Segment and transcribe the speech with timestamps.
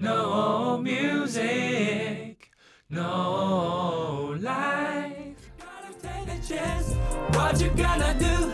[0.00, 2.52] No music,
[2.88, 5.34] no life.
[7.32, 8.52] What you gonna do?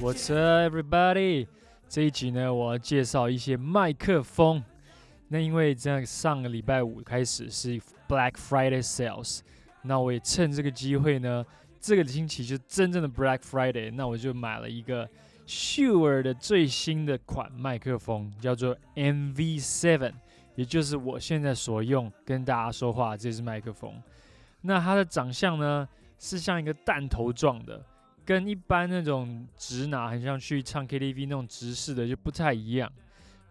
[0.00, 1.48] What's up, everybody？
[1.88, 4.62] 这一集呢，我要介绍一些麦克风。
[5.26, 9.40] 那因为这样，上个礼拜五开始是 Black Friday sales，
[9.82, 11.44] 那我也趁这个机会呢，
[11.80, 15.08] 这个星期就真正的 Black Friday，那我就买了一个
[15.46, 20.12] Shure 的最新的款麦克风，叫做 MV7，
[20.54, 24.02] 也就是我现在所用跟大家说话的这支麦克风。
[24.62, 25.86] 那它的长相呢，
[26.18, 27.84] 是像一个弹头状的，
[28.24, 32.90] 跟一般那种直拿，很像去唱 KTV 那种直式的就不太一样。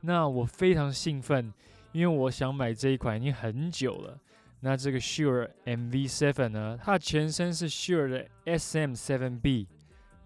[0.02, 1.54] 那我非常兴奋，
[1.92, 4.18] 因为我想买这一款已经很久了。
[4.62, 9.68] 那这个 Shure MV7 呢，它的前身是 Shure 的 SM7B，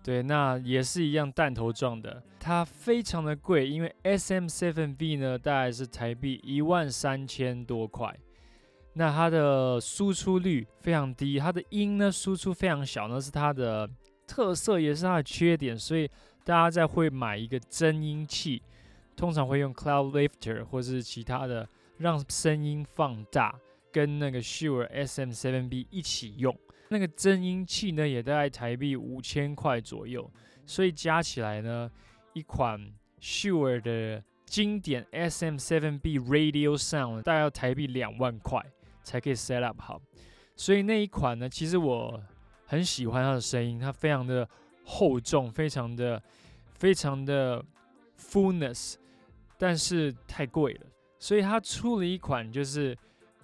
[0.08, 2.24] 对，那也是一样弹头状的。
[2.40, 8.18] 它非常的贵，因为 SM7B 呢大概是台币一万三千多块。
[8.94, 13.86] 那它的输出率非常低，它的音呢输出非常小，呢是它的
[14.26, 15.78] 特色，也是它的缺点。
[15.78, 16.10] 所以
[16.46, 18.64] 大家在会买一个增音器，
[19.14, 23.60] 通常会用 Cloud Lifter 或是其他的，让声音放大，
[23.92, 26.58] 跟那个 Sure SM7B 一起用。
[26.90, 30.30] 那个增音器呢，也大概台币五千块左右，
[30.66, 31.90] 所以加起来呢，
[32.34, 38.66] 一款 Shure 的经典 SM7B Radio Sound 大概要台币两万块
[39.04, 40.02] 才可以 set up 好。
[40.56, 42.22] 所以那一款呢，其实我
[42.66, 44.48] 很喜欢它的声音，它非常的
[44.86, 46.22] 厚重，非常的
[46.70, 47.64] 非常的
[48.18, 48.96] fullness，
[49.58, 50.86] 但是太贵了，
[51.20, 52.98] 所以它出了一款就是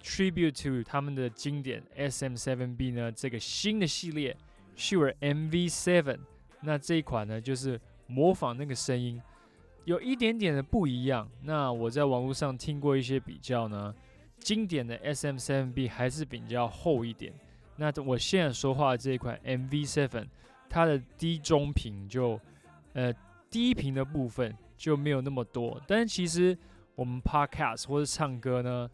[0.04, 4.36] tribute to 他们的经典 SM7B 呢这个新的系列
[4.76, 6.18] Shure MV7，
[6.60, 9.20] 那这一款呢就是模仿那个声音，
[9.84, 11.28] 有一点点的不一样。
[11.42, 13.94] 那我在网络上听过一些比较呢，
[14.38, 17.32] 经典的 SM7B 还是比较厚一点。
[17.76, 20.26] 那我现在说话这一款 MV7，
[20.68, 22.38] 它的低中频就
[22.92, 23.12] 呃
[23.48, 26.56] 低频的部分就没有那么多，但是其实
[26.94, 28.88] 我们 Podcast 或者唱歌呢，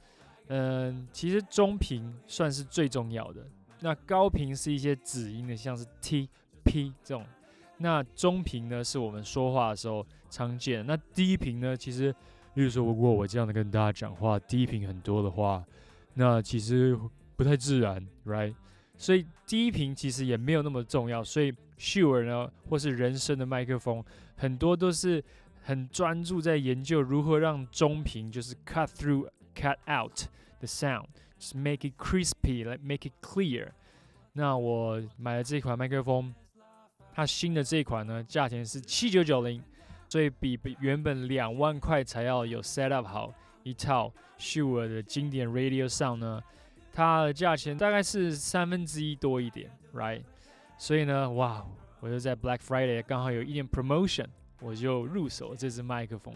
[0.53, 3.41] 嗯，其实中频算是最重要的。
[3.78, 6.28] 那高频是一些子音的，像是 T、
[6.65, 7.25] P 这种。
[7.78, 10.84] 那中频呢，是我们说话的时候常见。
[10.84, 12.12] 那低频呢，其实，
[12.55, 15.65] 例如说，如果我这样的跟大家讲话，低频很多的话，
[16.15, 16.99] 那其实
[17.37, 18.53] 不太自然，right？
[18.99, 21.22] 所以低频其实也没有那么重要。
[21.22, 24.05] 所以 Shure 呢，或是人声的麦克风，
[24.37, 25.22] 很多都是
[25.62, 29.28] 很专注在研究如何让中频就是 cut through、
[29.60, 30.26] cut out
[30.60, 31.09] the sound。
[31.38, 33.71] just make it crispy, like make it clear。
[34.34, 36.34] 那我买了这款麦克风，
[37.15, 39.62] 它新的这一款呢，价钱是七九九零，
[40.06, 43.32] 所以比原本两万块才要有 set up 好
[43.62, 46.43] 一套 Shure 的经典 Radio Sound 呢，
[46.93, 50.22] 它的价钱大概是三分之一多一点，right？
[50.76, 51.66] 所以呢，哇，
[52.00, 54.26] 我就在 Black Friday 刚好有一点 promotion，
[54.60, 56.34] 我就入手这支麦克风，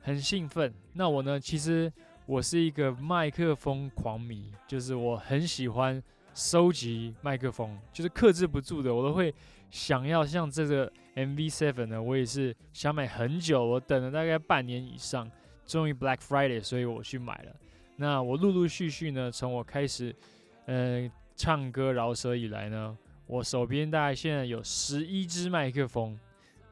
[0.00, 0.72] 很兴奋。
[0.92, 1.92] 那我呢，其实。
[2.28, 6.00] 我是一个麦克风狂迷，就是我很喜欢
[6.34, 9.34] 收集麦克风，就是克制不住的，我都会
[9.70, 15.26] 想要像这个 MV7 呢，我也是想买很久，我等了大概半年以上，
[15.64, 17.56] 终于 Black Friday，所以我去买了。
[17.96, 20.14] 那我陆陆续续呢，从我开始
[20.66, 22.94] 呃唱歌饶舌以来呢，
[23.26, 26.20] 我手边大概现在有十一支麦克风。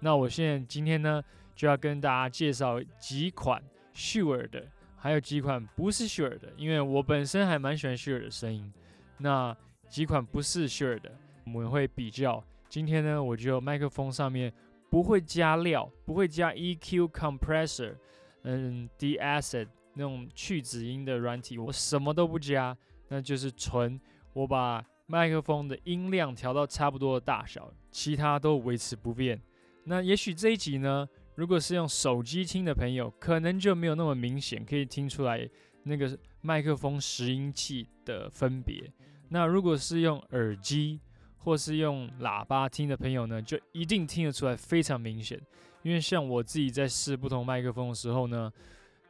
[0.00, 1.22] 那我现在今天呢，
[1.54, 3.62] 就要跟大家介绍几款
[3.94, 4.62] Sure 的。
[5.06, 8.72] 还有几款不是 Sure 的，因为我本身还蛮喜欢 Sure 的声音。
[9.18, 9.56] 那
[9.88, 11.12] 几款不是 Sure 的，
[11.44, 12.42] 我们会比较。
[12.68, 14.52] 今天呢，我就麦克风上面
[14.90, 17.94] 不会加料，不会加 EQ compressor，
[18.42, 24.00] 嗯，de-acid 那种去子音的软体，我什么都不加，那就是纯
[24.32, 29.40] 我把麦克风的音量调到差不多的大小，其他都维持不变。
[29.84, 31.08] 那也许这一集呢？
[31.36, 35.48] 如果是用手机听的朋友，可能就没有那么明显，可以听出来
[35.82, 38.90] 那个麦克风拾音器的分别。
[39.28, 40.98] 那如果是用耳机
[41.36, 45.38] 或是用喇叭听的朋友呢，就一定听得出来非常明显。
[45.82, 48.50] 因为像我自己在试不同麦克风的时候呢，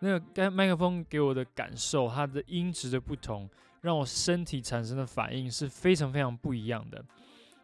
[0.00, 3.48] 那个该麦克风给我的感受，它的音质的不同，
[3.82, 7.02] 让我身体产生的反应是非常非常不一样的。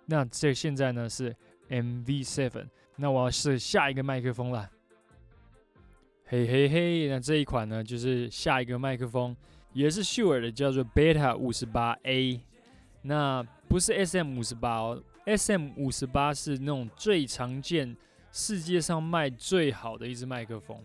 [0.07, 1.35] 那这现在呢是
[1.69, 2.69] MV7。
[2.97, 4.71] 那我要试下一个麦克风了，
[6.27, 9.37] 嘿嘿嘿，那这一款呢，就是下一个麦克风，
[9.73, 12.41] 也是 Shure 的，叫做 Beta 五十八 A。
[13.03, 17.97] 那不是 SM 五十八哦，SM 五十八是那种最常见、
[18.31, 20.79] 世界上卖最好的一支麦克风。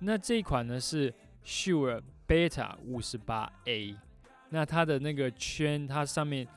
[0.00, 1.14] 那这一款呢是
[1.44, 3.94] Shure Beta 五十八 A。
[4.48, 6.48] 那它的那个圈，它上面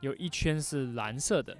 [0.00, 1.54] 有一圈是蓝色的，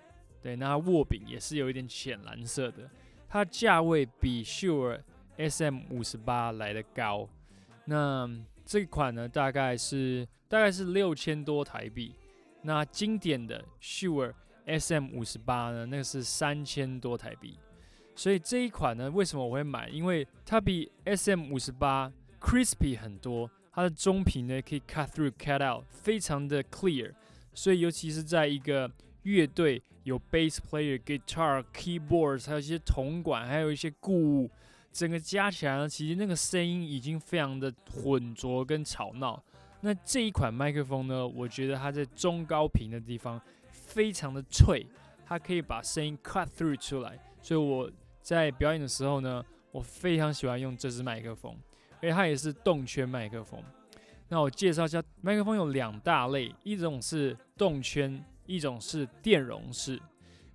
[0.46, 2.88] 对，那握柄也是有一点浅蓝色的。
[3.28, 5.00] 它价位比 Sure
[5.36, 7.28] SM 五十八来的高。
[7.86, 8.30] 那
[8.64, 12.14] 这款呢，大概是大概是六千多台币。
[12.62, 14.32] 那经典的 Sure
[14.66, 17.58] SM 五十八呢，那个是三千多台币。
[18.14, 19.88] 所以这一款呢，为什么我会买？
[19.88, 27.12] 因为它比 SM 五十八 crispy 很多，它的中频呢可以 cut through cut out，非常的 clear。
[27.52, 28.88] 所以尤其是在一个
[29.26, 34.50] 乐队有 bass player、guitar、keyboards，还有一些铜管，还有一些鼓，
[34.92, 39.42] 整个加起来呢，其实那个声音已经非常的浑浊跟吵闹。
[39.80, 43.40] 那这一款麦克风呢，我觉得它在中高频的地方
[43.70, 44.86] 非常的脆，
[45.24, 47.90] 它可以把声音 cut through 出来，所以我。
[48.26, 49.40] 在表演的时候呢，
[49.70, 51.52] 我非常喜欢用这支麦克风，
[52.02, 53.62] 因为它也是动圈麦克风。
[54.26, 60.00] 那我介绍一下，麦克风有两大类，一种是动圈，一种是电容式。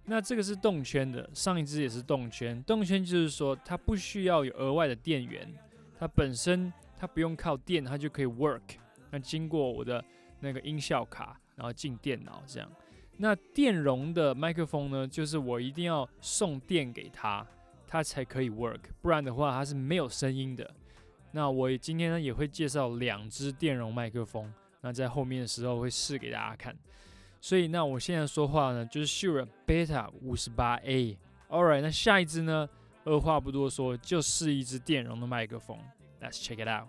[0.06, 2.62] 那这个是动圈的，上一支也是动圈。
[2.64, 5.48] 动圈就是说它不需要有额外的电源，
[6.00, 8.62] 它本身它不用靠电，它就可以 work。
[9.10, 10.04] 那经过我的
[10.40, 12.72] 那个音效卡，然后进电脑这样。
[13.18, 17.46] 那电容的麦克风呢，就是我一定要送电给它。
[17.88, 20.74] 它才可以 work，不然的话它是没有声音的。
[21.34, 24.50] 那我今天呢也会介绍两只电容麦克风，
[24.80, 26.74] 那在后面的时候会试给大家看。
[27.42, 31.18] 所以那我现在说话呢就是 Shure Beta 五十八 A。
[31.50, 32.70] All right，那下一支呢，
[33.04, 35.78] 二话不多说就是一支电容的麦克风。
[36.22, 36.88] Let's check it out。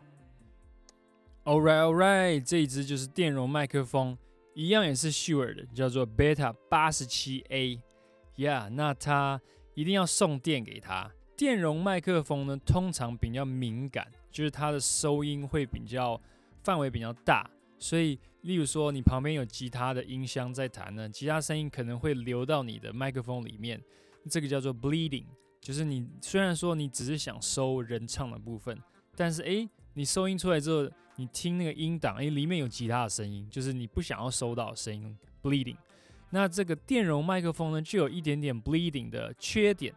[1.44, 4.16] Alright，Alright，这一支就是电容麦克风，
[4.54, 7.82] 一样也是 Shure 的，叫做 Beta 八十七 A。
[8.36, 9.40] Yeah，那它。
[9.74, 11.10] 一定要送电给它。
[11.34, 16.20] 电容麦克风呢，通常比较敏感，就是它的收音会比较
[16.62, 17.48] 范围比较大。
[17.82, 23.82] 所以，例如说你旁边有吉他的音箱在弹呢，吉他声音可能会流到你的麦克风里面，
[24.30, 25.24] 这个叫做 bleeding，
[25.60, 28.80] 就是你虽然说你只是想收人唱的部分，
[29.16, 35.76] 但是诶，你收音出来之后，你听那个音档，诶，里面有吉他的声音，就是你不想要收到声音 bleeding。
[36.30, 39.92] 那这个电容麦克风呢，就有一点点 bleeding 的缺点，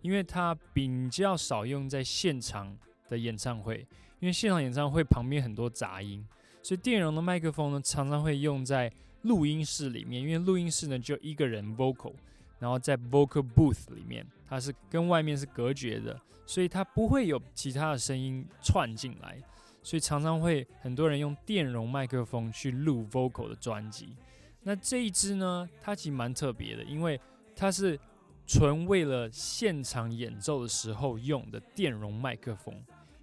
[0.00, 2.74] 因为它比较少用在现场
[3.10, 3.86] 的演唱会，
[4.20, 6.26] 因为现场演唱会旁边很多杂音，
[6.66, 8.92] 所以电容的麦克风呢，常常会用在
[9.22, 12.12] 录音室里面，因为录音室呢就一个人 vocal，
[12.58, 19.40] 然后在 vocal booth 里面，它是跟外面是隔绝的，所以它不会有其他的声音串进来，
[19.80, 24.16] 所以常常会很多人用电容麦克风去录 vocal 的专辑。
[24.64, 27.20] 那这一支呢，它其实蛮特别的，因为
[27.54, 27.96] 它是
[28.44, 32.74] 纯为了现场演奏的时候用的电容麦克风，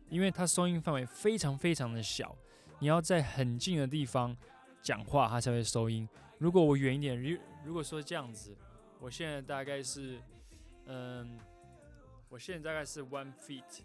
[0.07, 2.33] 因为它收音范围非常非常的小，
[2.83, 4.35] 你要在很近的地方
[4.81, 6.05] 讲话，它才会收音。
[6.37, 8.53] 如果我远一点，如如果说这样子，
[8.99, 10.19] 我现在大概是，
[10.87, 11.39] 嗯，
[12.27, 13.83] 我现在大概是 one feet，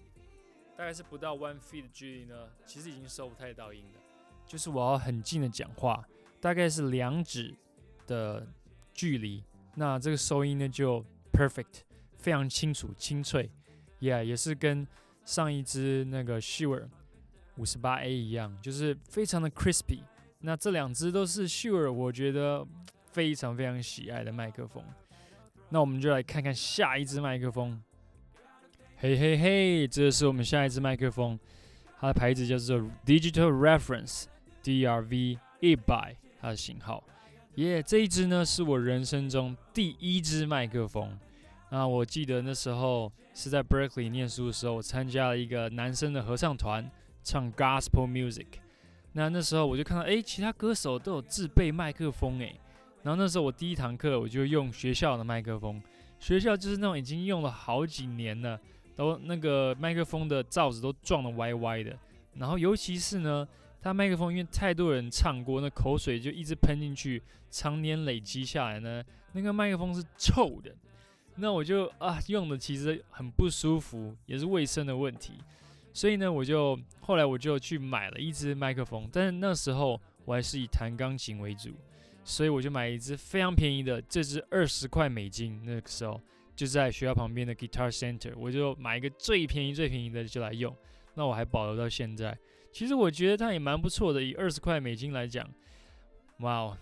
[0.77, 4.00] 大概是不到 one feet 的距离呢，其实已经收不太到音了，
[4.45, 6.05] 就是我要很近的讲话。
[6.41, 7.55] 大概是两指
[8.05, 8.44] 的
[8.93, 9.44] 距离，
[9.77, 11.83] 那这个收音呢就 perfect，
[12.17, 13.49] 非常清楚清脆
[14.01, 14.85] ，yeah，也是跟
[15.25, 16.89] 上一支那个 Shure
[17.58, 20.00] 五十八 A 一样，就是非常的 crispy。
[20.41, 22.67] 那这两支都是 Shure，我觉得
[23.12, 24.82] 非常非常喜爱的麦克风。
[25.69, 27.82] 那我们就来看看下一支麦克风。
[28.96, 31.38] 嘿嘿嘿，这是我们下一支麦克风，
[32.00, 34.24] 它的牌子叫做 Digital Reference
[34.62, 36.17] DRV 一百。
[36.41, 37.03] 它的型号，
[37.56, 37.82] 耶！
[37.82, 41.19] 这一支呢是我人生中第一支麦克风。
[41.69, 46.88] 那我记得那时候是在 Berkeley 念书的时候，我参加了一个男生的合唱团，
[47.29, 48.47] 唱 Gospel Music。
[49.13, 52.55] 那那时候我就看到，哎，其他歌手都有自备麦克风，哎。
[53.03, 55.82] 然后那时候我第一堂课我就用学校的麦克风，
[56.19, 58.58] 学校就是那种已经用了好几年了，
[58.97, 61.94] 都那个麦克风的罩子都撞得歪歪的。
[62.35, 63.47] 然后尤其是呢。
[63.81, 70.75] 他麦克风因为太多人唱过，那口水就一直喷进去，常年累积下来呢，那个麦克风是臭的。
[71.37, 75.35] 那我就啊用的其实很不舒服，也是卫生的问题。
[75.93, 81.71] 所以呢，我就后来我就去买了一支麦克风，但是那时候我还是以弹钢琴为主，
[82.25, 85.61] 所以我就买一支非常便宜的，这支二十块美金。
[85.65, 86.21] 那个时候
[86.55, 90.75] 就在学校旁边的 Guitar Center，我就买一个最便宜最便宜的就来用。
[91.15, 92.39] 那我还保留到现在。
[92.71, 95.49] 其实我觉得它也蛮不错的，以二十块美金来讲，
[96.41, 96.79] 哇哦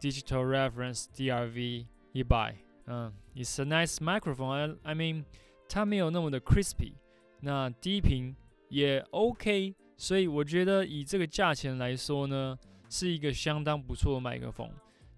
[0.00, 5.24] ，Digital Reference DRV 一百，嗯，It's a nice microphone，I I mean，
[5.68, 6.92] 它没有那么的 crispy，
[7.40, 8.34] 那低频
[8.68, 14.70] 也 OK，所以我觉得以这个价钱来说呢，是一个相当不错的麦克风。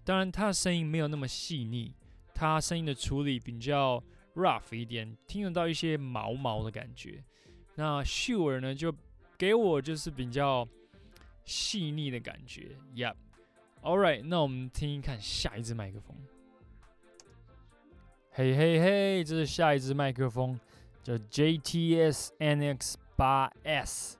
[0.05, 1.93] 当然，它的声音没有那么细腻，
[2.33, 4.03] 它声音的处理比较
[4.35, 7.23] rough 一点，听得到一些毛毛的感觉。
[7.75, 8.93] 那 Shure 呢，就
[9.37, 10.67] 给我就是比较
[11.45, 12.77] 细腻的感觉。
[12.95, 16.15] Yep，All right，那我们听一看下一支麦克风。
[18.31, 20.59] 嘿嘿嘿，这是下一支麦克风，
[21.03, 24.17] 叫 JTS NX 八 S。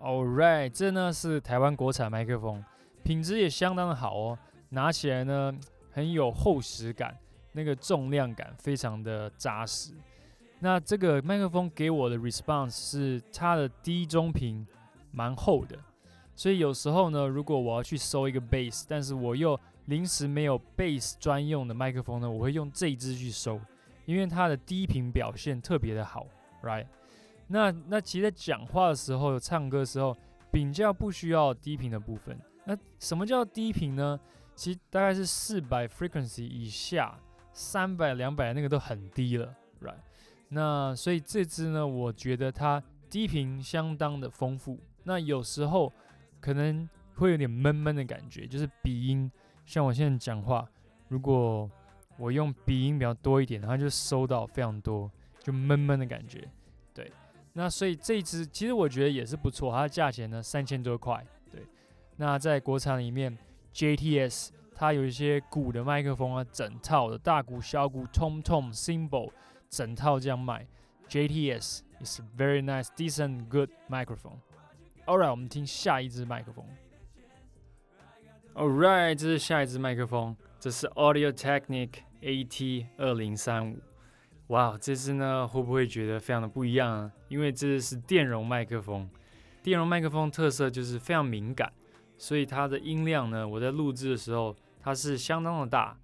[0.00, 2.64] All right，这呢是台湾国产麦克风，
[3.02, 4.38] 品质也相当的好哦。
[4.70, 5.52] 拿起来呢
[5.90, 7.18] 很有厚实感，
[7.52, 9.92] 那个重量感非常的扎实。
[10.60, 14.66] 那这个麦克风给我的 response 是它的低中频
[15.10, 15.76] 蛮厚的，
[16.36, 23.60] 所以有时候呢，如果我要去收一个 bass，但是我又临时没有 bass 专用的麦克风呢，我会用这一支去收，
[24.10, 26.26] 因为它的低频表现特别的好
[26.64, 26.84] ，right？
[27.46, 30.16] 那那其实在讲话的时候、唱歌的时候，
[30.50, 32.36] 比较不需要低频的部分。
[32.64, 34.18] 那什么叫低频呢？
[34.56, 37.16] 其实大概是四百 frequency 以下，
[37.52, 39.94] 三百、两百那个都很低了，right？
[40.48, 44.76] 那所以这支呢，我觉得它低频相当的丰富。
[45.04, 45.92] 那有时候
[46.40, 49.30] 可能会有点闷闷的感觉，就是鼻音。
[49.64, 50.68] 像我现在讲话，
[51.06, 51.70] 如果
[52.20, 56.46] 我用鼻音比较多一点，它就收到非常多，就闷闷的感觉，
[56.92, 57.10] 对。
[57.54, 61.26] 那所以这支其实我觉得也是不错，它的价钱呢三千多块。
[61.50, 61.66] 对，
[62.16, 63.36] 那在国产里面
[63.74, 69.30] ，JTS 它有一些鼓的麦克风啊，整套的大鼓、小鼓、Tom Tom、Symbol
[69.68, 70.66] 整套这样卖。
[71.08, 74.38] JTS is very nice, decent, good microphone.
[75.06, 76.64] Alright，我们听下一支麦克风。
[78.54, 83.78] Alright，这是下一支麦克风，这是 Audio Technica AT 二零三五。
[84.48, 87.12] 哇，这次呢会不会觉得非常的不一样啊？
[87.28, 89.08] 因为这是电容麦克风，
[89.62, 91.72] 电容麦克风特色就是非常敏感，
[92.18, 95.96] 所以它的音量呢，我在录制的时候它是相当的大。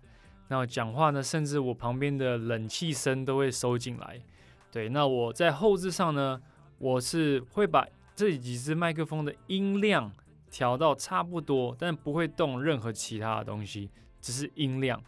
[0.49, 4.23] 那讲话呢，甚至我旁边的冷气声都会收进来。
[4.71, 6.41] 对，那我在后置上呢，
[6.79, 10.13] 我是会把这几支麦克风的音量
[10.49, 15.03] 调到差不多，但不会动任何其他的东西，只是音量。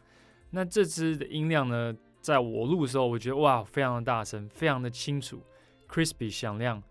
[0.52, 1.96] 那这支的音量呢？
[2.22, 5.44] 在我录的时候，我觉得哇，非常的大声，非常的清楚，
[5.90, 6.82] crispy 响亮，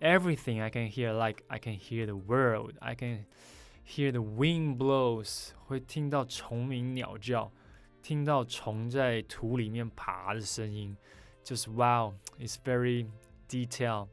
[0.00, 3.26] everything I can hear like I can hear the world, I can
[3.86, 7.52] hear the wind blows，会听到虫鸣鸟叫，
[8.02, 10.96] 听到虫在土里面爬的声音，
[11.44, 13.08] 就是 wow，it's very
[13.46, 14.08] detailed，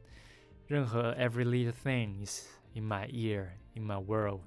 [0.66, 4.42] 任何 every little thing is in my ear, in my world，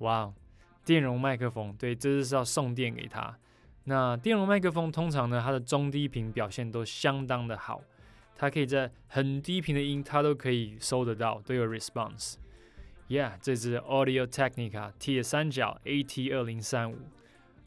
[0.00, 0.34] 哇，
[0.84, 3.38] 电容麦克风，对，这是要送电给他。
[3.89, 7.81] 那电容麦克风通常呢，它的中低频表现都相当的好，
[8.37, 12.35] 它可以在很低频的音，它都可以收得到，都有 response。
[13.07, 16.97] Yeah，这支 Audio Technica 铁三角 AT 二零三五。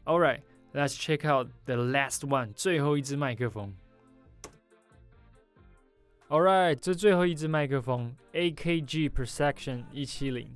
[0.05, 3.75] All right，let's check out the last one，最后一支麦克风。
[6.29, 10.55] Alright，这最后一支麦克风 AKG Perception 一七零。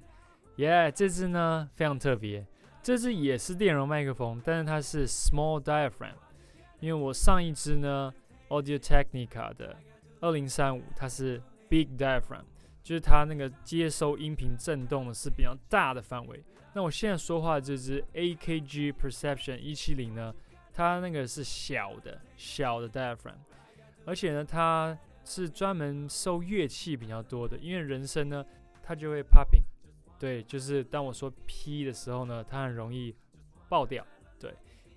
[0.55, 2.47] Yeah，这支呢非常特别。
[2.87, 6.13] 这支也是电容麦克风，但是它是 small diaphragm。
[6.79, 8.13] 因为我上一支呢
[8.47, 9.75] ，Audio Technica 的
[10.21, 12.45] 二零三五，它是 big diaphragm，
[12.81, 16.41] 就是它那个接收音频震动的是比较大的范围。
[16.71, 20.33] 那我现在说话这支 AKG Perception 一七零呢，
[20.71, 23.35] 它那个是小的小的 diaphragm，
[24.05, 28.45] 而且呢，它是专门收乐器比较多的，因为人声呢，
[28.81, 29.63] 它就会 popping。
[30.19, 33.15] 对，就是当我说 P 的时候呢，它很容易
[33.69, 34.05] 爆掉。
[34.39, 34.53] 对，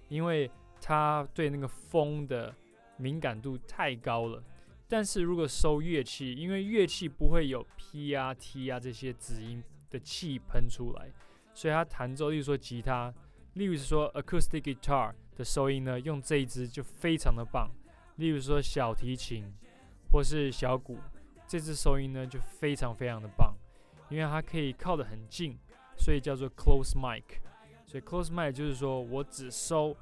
[0.09, 0.51] 因为
[0.81, 2.55] 它对那个风的
[2.97, 4.43] 敏感度太高了。
[4.89, 11.13] 但是如果收乐器，因为乐器不会有 P 啊、T 啊这些子音的气喷出来，
[11.55, 13.15] 所以它弹奏，例如说吉他，
[13.55, 17.71] 例如说 acoustic guitar 的收音呢，用这一支就非常的棒。
[18.17, 19.45] 例如说小提琴
[20.11, 20.99] 或是小鼓，
[21.47, 23.50] 这支收音呢就非常非常的棒。
[24.11, 25.57] 因为它可以靠得很近，
[25.97, 27.23] 所以叫做 close mic。
[27.87, 29.97] 所以 close mic 就是说我只收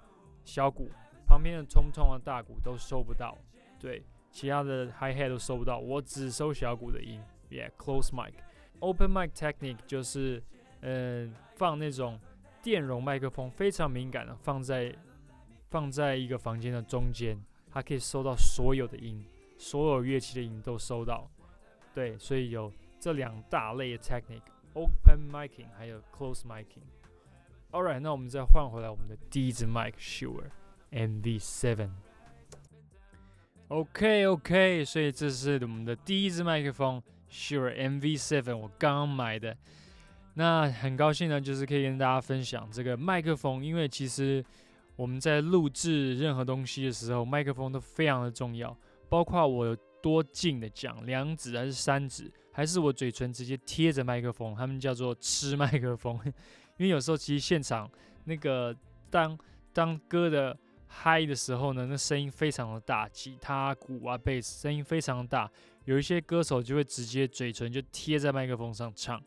[0.44, 0.90] 小鼓，
[1.26, 3.36] 旁边的冲冲啊、大鼓都收不到，
[3.78, 7.22] 对，其他的 hi hat 都收不到，我只收小鼓的音。
[7.50, 8.32] Yeah，close mic。
[8.80, 10.42] Open mic technique 就是，
[10.80, 12.20] 嗯，放那种
[12.62, 14.94] 电容麦克风，非常敏感的，放在
[15.70, 19.24] 放在一个房间的中间，它可以收到所有的音，
[19.56, 21.30] 所有乐器的音都收到。
[21.94, 22.72] 对，所以有。
[22.98, 26.86] 这两大类的 technique，open miking 还有 close miking。
[27.70, 30.50] All right，那我们再换回来我们的第一支 mic Shure
[30.90, 31.90] MV7。
[33.68, 39.54] OK OK，所以这是我们的第一支麦克风 Sure MV7，我刚刚买的。
[40.34, 44.42] 那很高兴呢，就是可以跟大家分享这个麦克风，因为其实
[44.96, 48.74] 我们在录制任何东西的时候，麦克风都非常的重要。
[49.10, 56.18] 包括我有多近的讲，两指还是三指，还是我嘴唇直接贴着麦克风，他们叫做吃麦克风。
[56.76, 57.88] 因为有时候其实现场
[58.24, 58.74] 那个
[59.08, 59.38] 当
[59.72, 65.48] 当歌的嗨的时候呢，那声音非常的大，吉他、鼓啊、贝斯声音非常大，
[65.84, 69.22] 有一些歌手就会直接嘴唇就贴在麦克风上唱。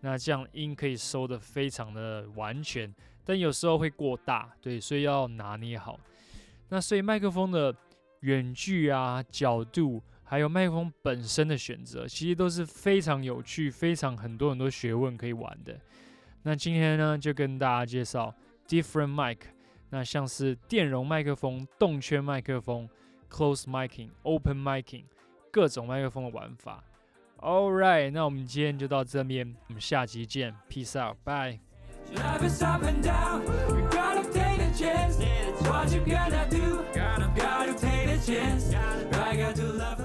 [0.00, 2.92] 那这样音可以收的非常的完全，
[3.24, 5.96] 但有时候会过大，对，所以要拿捏好。
[6.68, 7.72] 那所以麦克风的
[8.22, 15.78] 远距啊、角度，还有麦克风本身的选择，其实都是非常有趣、非常很多很多学问可以玩的。
[16.44, 18.34] 那今天呢，就跟大家介绍
[18.66, 19.36] different mic，
[19.90, 22.88] 那像是电容麦克风、动圈麦克风、
[23.30, 25.04] close miking、open miking，
[25.50, 26.82] 各种麦克风的玩法。
[27.38, 31.58] All right，那我们今天就到这边，我们下集见，Peace out，Bye。
[32.14, 33.42] Life is up and down.
[33.42, 35.18] You gotta take a chance.
[35.68, 36.82] What you gonna do?
[36.94, 38.72] Gotta, gotta take a chance.
[38.72, 40.01] Gotta, I gotta love.